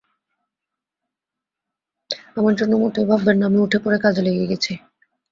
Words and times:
আমার 2.37 2.53
জন্য 2.55 2.73
মোটেই 2.75 3.05
ভাববেন 3.05 3.35
না, 3.37 3.45
আমি 3.45 3.59
উঠে-পড়ে 3.59 3.97
কাজে 3.97 4.21
লেগে 4.21 4.45
গেছি। 4.47 4.73